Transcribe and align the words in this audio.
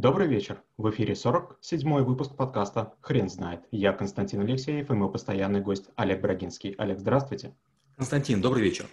Добрый 0.00 0.28
вечер. 0.28 0.62
В 0.78 0.88
эфире 0.88 1.12
47-й 1.12 2.02
выпуск 2.04 2.34
подкаста 2.34 2.94
«Хрен 3.02 3.28
знает». 3.28 3.66
Я 3.70 3.92
Константин 3.92 4.40
Алексеев 4.40 4.90
и 4.90 4.94
мой 4.94 5.12
постоянный 5.12 5.60
гость 5.60 5.90
Олег 5.94 6.22
Брагинский. 6.22 6.70
Олег, 6.78 6.98
здравствуйте. 6.98 7.54
Константин, 7.98 8.40
добрый 8.40 8.62
вечер. 8.62 8.86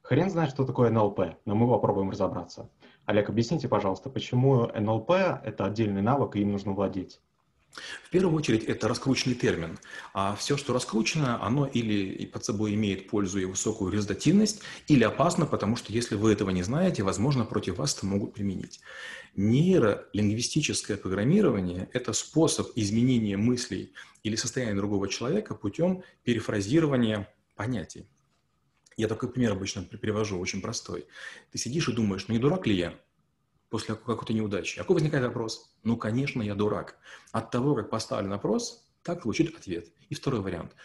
Хрен 0.00 0.30
знает, 0.30 0.48
что 0.48 0.64
такое 0.64 0.88
НЛП, 0.88 1.36
но 1.44 1.54
мы 1.54 1.68
попробуем 1.68 2.08
разобраться. 2.08 2.70
Олег, 3.04 3.28
объясните, 3.28 3.68
пожалуйста, 3.68 4.08
почему 4.08 4.68
НЛП– 4.68 5.10
это 5.44 5.66
отдельный 5.66 6.00
навык, 6.00 6.36
и 6.36 6.40
им 6.40 6.52
нужно 6.52 6.72
владеть? 6.72 7.20
В 8.04 8.10
первую 8.10 8.36
очередь 8.36 8.64
это 8.64 8.88
раскрученный 8.88 9.34
термин. 9.34 9.78
А 10.12 10.36
все, 10.36 10.56
что 10.56 10.72
раскручено, 10.72 11.44
оно 11.44 11.66
или 11.66 12.26
под 12.26 12.44
собой 12.44 12.74
имеет 12.74 13.08
пользу 13.08 13.40
и 13.40 13.44
высокую 13.44 13.92
результативность, 13.92 14.62
или 14.86 15.04
опасно, 15.04 15.46
потому 15.46 15.76
что 15.76 15.92
если 15.92 16.14
вы 16.14 16.32
этого 16.32 16.50
не 16.50 16.62
знаете, 16.62 17.02
возможно, 17.02 17.44
против 17.44 17.78
вас 17.78 17.96
это 17.96 18.06
могут 18.06 18.34
применить. 18.34 18.80
Нейролингвистическое 19.36 20.96
программирование– 20.96 21.88
это 21.92 22.12
способ 22.12 22.70
изменения 22.76 23.36
мыслей 23.36 23.92
или 24.22 24.36
состояния 24.36 24.74
другого 24.74 25.08
человека 25.08 25.54
путем 25.54 26.02
перефразирования 26.22 27.28
понятий. 27.56 28.06
Я 28.96 29.08
такой 29.08 29.30
пример 29.30 29.52
обычно 29.52 29.82
привожу, 29.82 30.38
очень 30.38 30.60
простой. 30.60 31.06
Ты 31.50 31.58
сидишь 31.58 31.88
и 31.88 31.92
думаешь, 31.92 32.26
ну 32.28 32.34
не 32.34 32.40
дурак 32.40 32.66
ли 32.66 32.76
я? 32.76 32.94
После 33.74 33.96
какой-то 33.96 34.32
неудачи. 34.32 34.78
Какой 34.78 34.94
возникает 34.94 35.24
вопрос? 35.24 35.74
Ну, 35.82 35.96
конечно, 35.96 36.40
я 36.42 36.54
дурак. 36.54 36.96
От 37.32 37.50
того, 37.50 37.74
как 37.74 37.90
поставлен 37.90 38.30
вопрос, 38.30 38.86
так 39.02 39.24
звучит 39.24 39.52
ответ. 39.58 39.88
И 40.10 40.14
второй 40.14 40.42
вариант. 40.42 40.76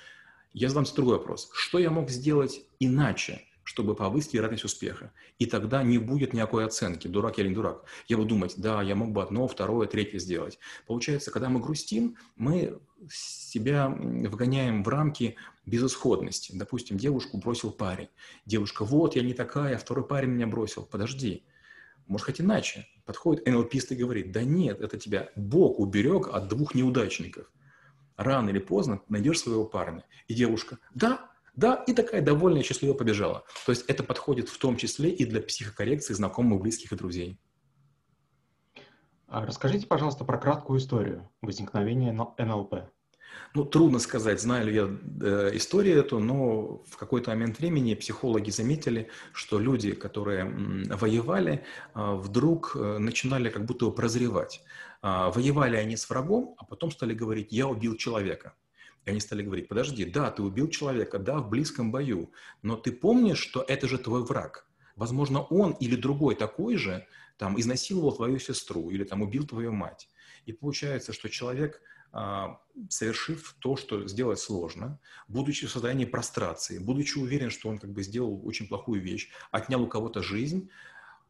Я 0.54 0.70
задам 0.70 0.86
другой 0.96 1.20
вопрос. 1.20 1.52
Что 1.54 1.78
я 1.78 1.92
мог 1.92 2.10
сделать 2.10 2.66
иначе, 2.80 3.44
чтобы 3.64 3.94
повысить 3.94 4.34
вероятность 4.34 4.64
успеха? 4.64 5.12
И 5.38 5.46
тогда 5.46 5.84
не 5.84 6.00
будет 6.00 6.34
никакой 6.34 6.66
оценки, 6.66 7.08
дурак 7.08 7.38
я 7.38 7.44
или 7.44 7.50
не 7.50 7.56
дурак. 7.56 7.84
Я 8.08 8.18
буду 8.18 8.30
думать, 8.30 8.56
да, 8.58 8.82
я 8.82 8.96
мог 8.96 9.12
бы 9.12 9.22
одно, 9.22 9.48
второе, 9.48 9.88
третье 9.88 10.18
сделать. 10.18 10.58
Получается, 10.88 11.30
когда 11.30 11.48
мы 11.48 11.60
грустим, 11.60 12.18
мы 12.38 12.80
себя 13.12 13.90
вгоняем 13.90 14.84
в 14.84 14.88
рамки 14.88 15.36
безысходности. 15.68 16.54
Допустим, 16.56 16.98
девушку 16.98 17.38
бросил 17.38 17.70
парень. 17.70 18.10
Девушка, 18.48 18.84
вот, 18.84 19.16
я 19.16 19.22
не 19.22 19.36
такая, 19.36 19.78
второй 19.78 20.08
парень 20.08 20.30
меня 20.30 20.48
бросил. 20.48 20.88
Подожди, 20.90 21.44
может 22.10 22.26
хоть 22.26 22.42
иначе. 22.42 22.88
Подходит 23.06 23.48
НЛПист 23.48 23.92
и 23.92 23.96
говорит, 23.96 24.32
да 24.32 24.44
нет, 24.44 24.82
это 24.82 24.98
тебя 24.98 25.30
Бог 25.36 25.80
уберег 25.80 26.28
от 26.28 26.48
двух 26.48 26.76
неудачников. 26.76 27.50
Рано 28.18 28.50
или 28.50 28.60
поздно 28.60 29.02
найдешь 29.08 29.40
своего 29.40 29.64
парня. 29.64 30.04
И 30.28 30.34
девушка, 30.34 30.80
да, 30.94 31.30
да, 31.56 31.76
и 31.88 31.94
такая 31.94 32.22
довольная, 32.22 32.64
счастливо 32.64 32.94
побежала. 32.94 33.46
То 33.66 33.72
есть 33.72 33.86
это 33.88 34.04
подходит 34.04 34.50
в 34.50 34.58
том 34.58 34.76
числе 34.76 35.12
и 35.12 35.24
для 35.24 35.42
психокоррекции 35.42 36.14
знакомых, 36.14 36.62
близких 36.62 36.92
и 36.92 36.96
друзей. 36.96 37.40
А 39.28 39.46
расскажите, 39.46 39.86
пожалуйста, 39.86 40.26
про 40.26 40.40
краткую 40.40 40.80
историю 40.80 41.30
возникновения 41.42 42.12
НЛП. 42.12 42.92
Ну, 43.56 43.66
трудно 43.66 44.00
сказать, 44.00 44.40
знаю 44.40 44.68
ли 44.68 44.76
я 44.76 44.90
э, 45.22 45.52
историю 45.54 46.00
эту, 46.00 46.20
но 46.20 46.84
в 46.88 46.98
какой-то 46.98 47.32
момент 47.32 47.60
времени 47.60 47.96
психологи 47.96 48.52
заметили, 48.52 49.10
что 49.34 49.60
люди, 49.60 49.94
которые 49.94 50.42
м, 50.42 50.84
воевали, 50.90 51.64
э, 51.96 52.16
вдруг 52.16 52.76
э, 52.76 52.98
начинали 53.00 53.50
как 53.50 53.66
будто 53.66 53.90
прозревать. 53.90 54.62
Э, 55.02 55.32
воевали 55.34 55.78
они 55.78 55.98
с 55.98 56.10
врагом, 56.10 56.56
а 56.58 56.66
потом 56.66 56.92
стали 56.92 57.14
говорить 57.14 57.52
«я 57.52 57.68
убил 57.68 57.96
человека». 57.96 58.54
И 59.06 59.10
они 59.10 59.20
стали 59.20 59.42
говорить, 59.42 59.68
подожди, 59.68 60.06
да, 60.06 60.30
ты 60.30 60.44
убил 60.44 60.70
человека, 60.70 61.18
да, 61.18 61.40
в 61.40 61.50
близком 61.50 61.92
бою, 61.92 62.32
но 62.62 62.76
ты 62.76 62.92
помнишь, 62.92 63.40
что 63.40 63.64
это 63.68 63.88
же 63.88 63.98
твой 63.98 64.24
враг. 64.24 64.68
Возможно, 64.96 65.42
он 65.42 65.72
или 65.72 65.96
другой 65.96 66.36
такой 66.36 66.76
же 66.76 67.08
там 67.38 67.60
изнасиловал 67.60 68.12
твою 68.12 68.38
сестру 68.38 68.90
или 68.90 69.06
там 69.06 69.22
убил 69.22 69.48
твою 69.48 69.72
мать. 69.72 70.10
И 70.46 70.52
получается, 70.52 71.14
что 71.14 71.30
человек 71.30 71.82
совершив 72.90 73.56
то, 73.60 73.76
что 73.76 74.08
сделать 74.08 74.40
сложно, 74.40 75.00
будучи 75.28 75.68
в 75.68 75.72
состоянии 75.72 76.06
прострации, 76.06 76.80
будучи 76.80 77.18
уверен, 77.18 77.50
что 77.50 77.70
он 77.70 77.78
как 77.78 77.92
бы 77.92 78.04
сделал 78.04 78.42
очень 78.46 78.68
плохую 78.68 79.02
вещь, 79.02 79.30
отнял 79.52 79.84
у 79.84 79.88
кого-то 79.88 80.24
жизнь, 80.24 80.70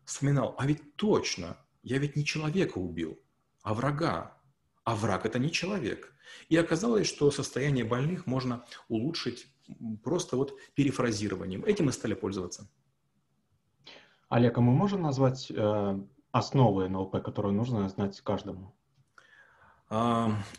вспоминал, 0.05 0.55
а 0.57 0.65
ведь 0.65 0.95
точно, 0.95 1.57
я 1.83 1.97
ведь 1.97 2.15
не 2.15 2.25
человека 2.25 2.77
убил, 2.77 3.19
а 3.63 3.73
врага. 3.73 4.37
А 4.83 4.95
враг– 4.95 5.25
это 5.27 5.37
не 5.37 5.51
человек. 5.51 6.13
И 6.47 6.55
оказалось, 6.55 7.07
что 7.07 7.29
состояние 7.31 7.85
больных 7.85 8.25
можно 8.25 8.65
улучшить 8.87 9.47
просто 10.03 10.35
вот 10.35 10.57
перефразированием. 10.73 11.63
Этим 11.63 11.85
мы 11.85 11.91
стали 11.91 12.15
пользоваться. 12.15 12.67
Олег, 14.29 14.57
а 14.57 14.61
мы 14.61 14.73
можем 14.73 15.01
назвать 15.01 15.51
э, 15.51 15.99
основы 16.31 16.89
НЛП, 16.89 17.21
которые 17.23 17.53
нужно 17.53 17.87
знать 17.89 18.19
каждому? 18.21 18.75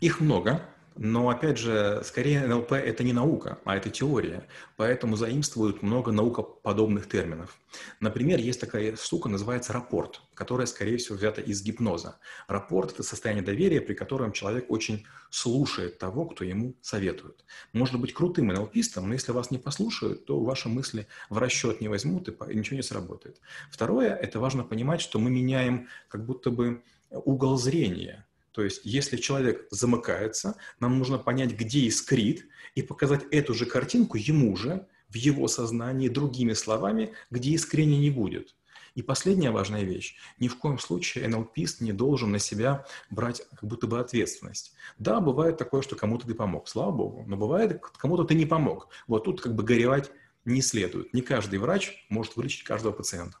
Их 0.01 0.19
много, 0.19 0.61
но, 0.97 1.29
опять 1.29 1.57
же, 1.57 2.01
скорее 2.03 2.45
НЛП– 2.45 2.71
это 2.73 3.03
не 3.03 3.13
наука, 3.13 3.59
а 3.63 3.77
это 3.77 3.89
теория, 3.89 4.45
поэтому 4.75 5.15
заимствуют 5.15 5.81
много 5.81 6.11
наукоподобных 6.11 7.07
терминов. 7.07 7.57
Например, 8.01 8.37
есть 8.39 8.59
такая 8.59 8.97
штука, 8.97 9.29
называется 9.29 9.71
рапорт, 9.71 10.21
которая, 10.33 10.67
скорее 10.67 10.97
всего, 10.97 11.17
взята 11.17 11.39
из 11.39 11.63
гипноза. 11.63 12.19
Рапорт– 12.49 12.91
это 12.93 13.03
состояние 13.03 13.43
доверия, 13.43 13.79
при 13.79 13.93
котором 13.93 14.33
человек 14.33 14.69
очень 14.69 15.05
слушает 15.29 15.97
того, 15.97 16.25
кто 16.25 16.43
ему 16.43 16.75
советует. 16.81 17.45
Можно 17.71 17.97
быть 17.97 18.13
крутым 18.13 18.47
НЛПистом, 18.47 19.07
но 19.07 19.13
если 19.13 19.31
вас 19.31 19.49
не 19.49 19.59
послушают, 19.59 20.25
то 20.25 20.41
ваши 20.41 20.67
мысли 20.67 21.07
в 21.29 21.37
расчет 21.37 21.79
не 21.79 21.87
возьмут 21.87 22.27
и 22.27 22.55
ничего 22.55 22.75
не 22.75 22.83
сработает. 22.83 23.39
Второе– 23.71 24.13
это 24.21 24.41
важно 24.41 24.65
понимать, 24.65 24.99
что 24.99 25.19
мы 25.19 25.29
меняем 25.29 25.87
как 26.09 26.25
будто 26.25 26.51
бы 26.51 26.83
угол 27.09 27.57
зрения– 27.57 28.27
то 28.51 28.63
есть, 28.63 28.81
если 28.83 29.17
человек 29.17 29.67
замыкается, 29.71 30.55
нам 30.79 30.97
нужно 30.97 31.17
понять, 31.17 31.51
где 31.51 31.81
искрит, 31.81 32.47
и 32.75 32.81
показать 32.81 33.23
эту 33.31 33.53
же 33.53 33.65
картинку 33.65 34.17
ему 34.17 34.55
же, 34.55 34.87
в 35.09 35.15
его 35.15 35.47
сознании, 35.47 36.07
другими 36.07 36.53
словами, 36.53 37.13
где 37.29 37.55
искрения 37.55 37.99
не 37.99 38.09
будет. 38.09 38.55
И 38.95 39.01
последняя 39.01 39.51
важная 39.51 39.83
вещь. 39.83 40.15
Ни 40.39 40.47
в 40.47 40.57
коем 40.57 40.77
случае 40.77 41.27
НЛПист 41.27 41.79
не 41.81 41.93
должен 41.93 42.31
на 42.31 42.39
себя 42.39 42.85
брать 43.09 43.41
как 43.51 43.63
будто 43.63 43.87
бы 43.87 43.99
ответственность. 43.99 44.73
Да, 44.99 45.21
бывает 45.21 45.57
такое, 45.57 45.81
что 45.81 45.95
кому-то 45.95 46.27
ты 46.27 46.33
помог, 46.33 46.67
слава 46.67 46.91
богу, 46.91 47.23
но 47.25 47.37
бывает, 47.37 47.81
кому-то 47.81 48.25
ты 48.25 48.35
не 48.35 48.45
помог. 48.45 48.89
Вот 49.07 49.23
тут 49.23 49.41
как 49.41 49.55
бы 49.55 49.63
горевать 49.63 50.11
не 50.43 50.61
следует. 50.61 51.13
Не 51.13 51.21
каждый 51.21 51.59
врач 51.59 52.05
может 52.09 52.35
вылечить 52.35 52.63
каждого 52.63 52.91
пациента. 52.91 53.37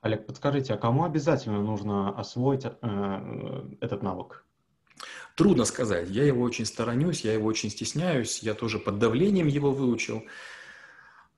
Олег, 0.00 0.26
подскажите, 0.26 0.74
а 0.74 0.76
кому 0.76 1.04
обязательно 1.04 1.60
нужно 1.60 2.16
освоить 2.16 2.64
э, 2.64 3.68
этот 3.80 4.02
навык? 4.02 4.44
Трудно 5.36 5.64
сказать. 5.64 6.08
Я 6.08 6.24
его 6.24 6.42
очень 6.42 6.66
сторонюсь, 6.66 7.22
я 7.22 7.32
его 7.32 7.46
очень 7.46 7.70
стесняюсь, 7.70 8.40
я 8.40 8.54
тоже 8.54 8.78
под 8.78 8.98
давлением 8.98 9.46
его 9.46 9.72
выучил. 9.72 10.24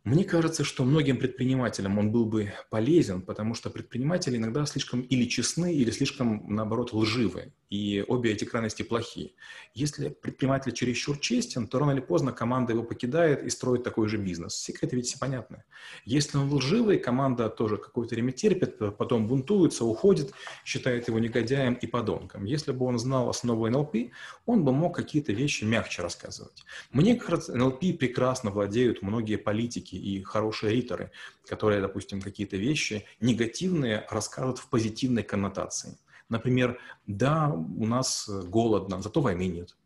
Мне 0.04 0.25
кажется, 0.25 0.65
что 0.65 0.84
многим 0.84 1.19
предпринимателям 1.19 1.99
он 1.99 2.10
был 2.10 2.25
бы 2.25 2.53
полезен, 2.70 3.20
потому 3.20 3.54
что 3.54 3.69
предприниматели 3.69 4.37
иногда 4.37 4.65
слишком 4.65 5.03
или 5.03 5.26
честны, 5.26 5.75
или 5.75 5.91
слишком, 5.91 6.54
наоборот, 6.54 6.93
лживы. 6.93 7.53
И 7.70 8.04
обе 8.08 8.32
эти 8.32 8.44
крайности 8.44 8.82
плохие. 8.82 9.32
Если 9.75 10.08
предприниматель 10.08 10.72
чересчур 10.72 11.16
честен, 11.19 11.69
то 11.69 11.78
рано 11.78 11.92
или 11.92 12.00
поздно 12.00 12.32
команда 12.32 12.72
его 12.72 12.82
покидает 12.82 13.44
и 13.44 13.50
строит 13.50 13.84
такой 13.84 14.08
же 14.08 14.16
бизнес. 14.19 14.56
Секреты 14.56 14.97
ведь 14.97 15.06
все 15.06 15.19
понятны. 15.20 15.62
Если 16.04 16.36
он 16.36 16.53
лживый, 16.53 16.98
команда 16.98 17.48
тоже 17.48 17.76
какое-то 17.76 18.16
время 18.16 18.32
терпит, 18.32 18.76
потом 18.98 19.28
бунтуется, 19.28 19.84
уходит, 19.84 20.32
считает 20.64 21.06
его 21.06 21.20
негодяем 21.20 21.75
и 21.75 21.86
подонком. 21.86 22.44
Если 22.44 22.72
бы 22.72 22.86
он 22.86 22.98
знал 22.98 23.28
основу 23.28 23.69
НЛП, 23.69 24.10
он 24.47 24.64
бы 24.64 24.72
мог 24.72 24.97
какие-то 24.97 25.32
вещи 25.32 25.62
мягче 25.62 26.02
рассказывать. 26.02 26.64
Мне 26.91 27.14
кажется, 27.14 27.54
НЛП 27.56 27.98
прекрасно 27.98 28.50
владеют 28.50 29.00
многие 29.00 29.37
политики, 29.37 29.94
и 29.94 30.22
хорошие 30.22 30.75
риторы, 30.75 31.12
которые, 31.47 31.81
допустим, 31.81 32.20
какие-то 32.20 32.56
вещи 32.56 33.04
негативные 33.20 34.06
расскажут 34.10 34.58
в 34.58 34.69
позитивной 34.69 35.22
коннотации. 35.22 35.98
Например, 36.31 36.79
да, 37.06 37.53
у 37.53 37.87
нас 37.87 38.29
голодно, 38.29 39.03
зато 39.03 39.21
войны 39.21 39.49
нет. 39.49 39.77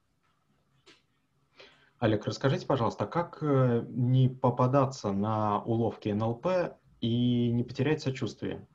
Олег, 1.98 2.26
расскажите, 2.26 2.66
пожалуйста, 2.66 3.06
как 3.06 3.38
э, 3.40 3.84
не 3.88 4.28
попадаться 4.28 5.10
на 5.10 5.62
уловки 5.62 6.10
НЛП 6.10 6.76
и 7.00 7.50
не 7.50 7.64
потерять 7.64 8.02
сочувствие? 8.02 8.66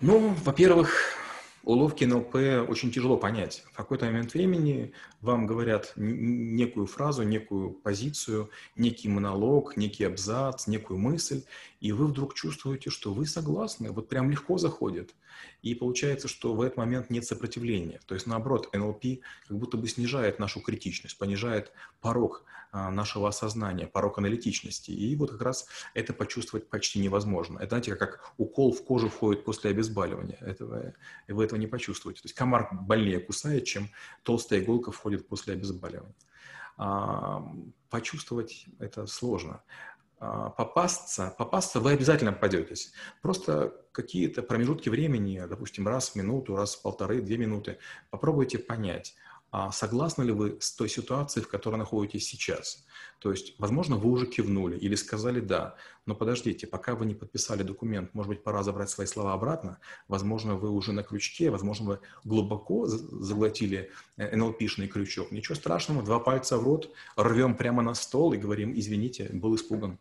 Ну, 0.00 0.34
во-первых, 0.44 1.18
уловки 1.64 2.04
НЛП 2.04 2.36
очень 2.70 2.92
тяжело 2.92 3.16
понять. 3.16 3.64
В 3.72 3.76
какой-то 3.76 4.06
момент 4.06 4.34
времени 4.34 4.92
вам 5.20 5.46
говорят 5.46 5.92
некую 5.96 6.86
фразу, 6.86 7.24
некую 7.24 7.72
позицию, 7.72 8.50
некий 8.76 9.08
монолог, 9.08 9.76
некий 9.76 10.04
абзац, 10.04 10.68
некую 10.68 11.00
мысль, 11.00 11.42
и 11.80 11.92
вы 11.92 12.06
вдруг 12.06 12.34
чувствуете, 12.34 12.90
что 12.90 13.12
вы 13.14 13.26
согласны, 13.26 13.90
вот 13.90 14.08
прям 14.08 14.30
легко 14.30 14.58
заходит. 14.58 15.14
И 15.62 15.74
получается, 15.74 16.26
что 16.28 16.54
в 16.54 16.60
этот 16.60 16.76
момент 16.76 17.10
нет 17.10 17.24
сопротивления. 17.24 18.00
То 18.06 18.14
есть, 18.14 18.26
наоборот, 18.26 18.68
НЛП 18.72 19.04
как 19.46 19.58
будто 19.58 19.76
бы 19.76 19.86
снижает 19.86 20.38
нашу 20.38 20.60
критичность, 20.60 21.18
понижает 21.18 21.72
порог 22.00 22.44
а, 22.70 22.90
нашего 22.90 23.28
осознания, 23.28 23.86
порог 23.86 24.18
аналитичности. 24.18 24.90
И 24.90 25.14
вот 25.16 25.30
как 25.30 25.42
раз 25.42 25.66
это 25.94 26.12
почувствовать 26.12 26.68
почти 26.68 26.98
невозможно. 26.98 27.58
Это, 27.58 27.70
знаете, 27.70 27.94
как 27.94 28.32
укол 28.36 28.72
в 28.72 28.84
кожу 28.84 29.08
входит 29.08 29.44
после 29.44 29.70
обезболивания. 29.70 30.38
Этого, 30.40 30.94
вы 31.28 31.44
этого 31.44 31.58
не 31.58 31.66
почувствуете. 31.66 32.22
То 32.22 32.26
есть 32.26 32.34
комар 32.34 32.68
больнее 32.72 33.20
кусает, 33.20 33.64
чем 33.64 33.88
толстая 34.22 34.60
иголка 34.60 34.90
входит 34.90 35.28
после 35.28 35.54
обезболивания. 35.54 36.14
А, 36.76 37.42
почувствовать 37.90 38.66
это 38.78 39.06
сложно. 39.06 39.62
А, 40.20 40.50
попасться, 40.50 41.34
попасться 41.38 41.78
вы 41.80 41.92
обязательно 41.92 42.32
попадетесь. 42.32 42.92
Просто 43.22 43.72
какие-то 43.92 44.42
промежутки 44.42 44.88
времени, 44.88 45.44
допустим, 45.48 45.86
раз 45.86 46.10
в 46.10 46.14
минуту, 46.16 46.56
раз 46.56 46.74
в 46.74 46.82
полторы, 46.82 47.22
две 47.22 47.36
минуты, 47.36 47.78
попробуйте 48.10 48.58
понять, 48.58 49.14
а 49.50 49.72
согласны 49.72 50.24
ли 50.24 50.32
вы 50.32 50.58
с 50.60 50.72
той 50.72 50.88
ситуацией, 50.88 51.44
в 51.44 51.48
которой 51.48 51.76
находитесь 51.76 52.26
сейчас? 52.28 52.84
То 53.18 53.30
есть, 53.30 53.54
возможно, 53.58 53.96
вы 53.96 54.10
уже 54.10 54.26
кивнули 54.26 54.76
или 54.76 54.94
сказали 54.94 55.40
«да», 55.40 55.76
но 56.04 56.14
подождите, 56.14 56.66
пока 56.66 56.94
вы 56.94 57.06
не 57.06 57.14
подписали 57.14 57.62
документ, 57.62 58.12
может 58.12 58.28
быть, 58.28 58.42
пора 58.42 58.62
забрать 58.62 58.90
свои 58.90 59.06
слова 59.06 59.32
обратно, 59.32 59.78
возможно, 60.06 60.56
вы 60.56 60.70
уже 60.70 60.92
на 60.92 61.02
крючке, 61.02 61.50
возможно, 61.50 61.86
вы 61.86 62.00
глубоко 62.24 62.86
заглотили 62.86 63.90
э, 64.16 64.36
НЛПшный 64.36 64.88
крючок. 64.88 65.32
Ничего 65.32 65.54
страшного, 65.54 66.02
два 66.02 66.18
пальца 66.18 66.58
в 66.58 66.64
рот, 66.64 66.92
рвем 67.16 67.56
прямо 67.56 67.82
на 67.82 67.94
стол 67.94 68.32
и 68.32 68.38
говорим 68.38 68.72
«извините, 68.78 69.30
был 69.32 69.54
испуган». 69.54 69.98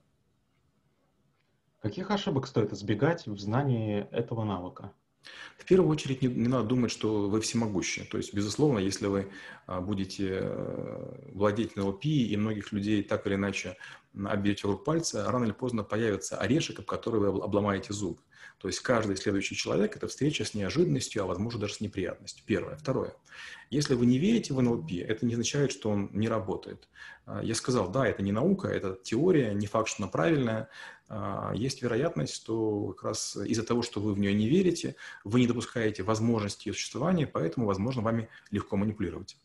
Каких 1.82 2.10
ошибок 2.12 2.48
стоит 2.48 2.74
избегать 2.74 3.28
в 3.28 3.38
знании 3.40 4.08
этого 4.12 4.44
навыка? 4.44 4.94
В 5.58 5.66
первую 5.66 5.92
очередь 5.92 6.22
не, 6.22 6.28
не 6.28 6.48
надо 6.48 6.68
думать, 6.68 6.92
что 6.92 7.30
вы 7.30 7.42
всемогущи. 7.42 8.06
То 8.06 8.18
есть, 8.18 8.34
безусловно, 8.34 8.80
если 8.80 9.08
вы 9.08 9.32
а, 9.66 9.82
будете 9.82 10.40
э, 10.42 11.32
владеть 11.34 11.76
НЛП 11.76 12.06
и 12.06 12.38
многих 12.38 12.72
людей 12.72 13.04
так 13.04 13.28
или 13.28 13.36
иначе 13.36 13.76
обьете 14.26 14.68
вокруг 14.68 14.86
пальца, 14.86 15.30
рано 15.30 15.44
или 15.44 15.52
поздно 15.52 15.84
появится 15.84 16.38
орешек, 16.38 16.80
об 16.80 16.86
который 16.86 17.20
вы 17.20 17.44
обломаете 17.44 17.94
зуб. 17.94 18.22
То 18.60 18.68
есть 18.68 18.80
каждый 18.80 19.18
следующий 19.18 19.56
человек– 19.56 19.96
это 19.98 20.08
встреча 20.08 20.44
с 20.44 20.56
неожиданностью, 20.56 21.24
а 21.24 21.28
возможно 21.28 21.60
даже 21.60 21.76
с 21.76 21.82
неприятностью. 21.82 22.44
Первое. 22.46 22.76
Второе. 22.78 23.14
Если 23.70 23.94
вы 23.94 24.06
не 24.08 24.18
верите 24.18 24.54
в 24.54 24.62
НЛП, 24.62 24.92
это 24.94 25.26
не 25.26 25.34
означает, 25.34 25.72
что 25.72 25.90
он 25.90 26.10
не 26.14 26.28
работает. 26.28 26.88
А, 27.26 27.44
я 27.44 27.54
сказал, 27.54 27.90
да, 27.90 28.08
это 28.08 28.24
не 28.24 28.32
наука, 28.32 28.68
это 28.70 28.98
теория, 29.04 29.54
не 29.54 29.68
факт, 29.68 29.90
что 29.90 30.04
она 30.04 30.12
правильная. 30.12 30.70
А, 31.10 31.54
есть 31.56 31.82
вероятность, 31.82 32.34
что 32.34 32.90
как 32.90 33.04
раз 33.04 33.36
из-за 33.36 33.64
того, 33.64 33.82
что 33.82 34.02
вы 34.02 34.14
в 34.14 34.20
нее 34.20 34.34
не 34.34 34.48
верите, 34.48 34.96
вы 35.24 35.40
не 35.40 35.48
допускаете 35.48 36.04
возможности 36.04 36.68
ее 36.68 36.74
существования, 36.74 37.28
поэтому, 37.28 37.66
возможно, 37.66 38.02
вами 38.02 38.30
легко 38.52 38.76
манипулировать. 38.76 39.38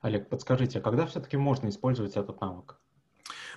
Олег, 0.00 0.28
подскажите, 0.28 0.80
а 0.80 0.82
когда 0.82 1.06
все-таки 1.06 1.36
можно 1.36 1.68
использовать 1.68 2.16
этот 2.16 2.40
навык? 2.40 2.80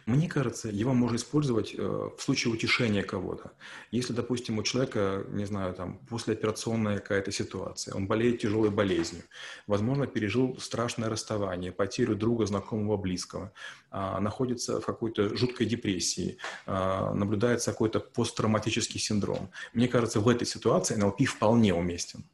Мне 0.06 0.30
кажется, 0.30 0.70
его 0.70 0.94
можно 0.94 1.16
использовать 1.16 1.74
э, 1.74 1.82
в 1.82 2.22
случае 2.22 2.54
утешения 2.54 3.02
кого-то. 3.02 3.54
Если, 3.90 4.14
допустим, 4.14 4.60
у 4.60 4.64
человека, 4.64 5.26
не 5.30 5.46
знаю, 5.46 5.74
там, 5.74 5.98
послеоперационная 6.08 7.00
какая-то 7.00 7.32
ситуация, 7.32 7.96
он 7.96 8.06
болеет 8.06 8.40
тяжелой 8.40 8.70
болезнью, 8.70 9.24
возможно, 9.66 10.06
пережил 10.06 10.60
страшное 10.60 11.10
расставание, 11.10 11.72
потерю 11.72 12.16
друга, 12.16 12.46
знакомого, 12.46 12.98
близкого, 12.98 13.52
а, 13.90 14.20
находится 14.20 14.80
в 14.80 14.86
какой-то 14.86 15.36
жуткой 15.36 15.66
депрессии, 15.66 16.38
а, 16.68 17.12
наблюдается 17.16 17.72
какой-то 17.72 18.00
посттравматический 18.00 19.00
синдром. 19.00 19.50
Мне 19.74 19.88
кажется, 19.88 20.20
в 20.20 20.30
этой 20.30 20.46
ситуации 20.46 20.96
НЛП 20.96 21.26
вполне 21.26 21.74
уместен. 21.74 22.26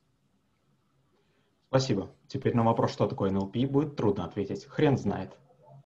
Спасибо. 1.69 2.13
Теперь 2.27 2.53
на 2.53 2.63
вопрос, 2.63 2.91
что 2.91 3.07
такое 3.07 3.31
НЛП, 3.31 3.55
будет 3.69 3.95
трудно 3.95 4.25
ответить. 4.25 4.65
Хрен 4.65 4.97
знает. 4.97 5.37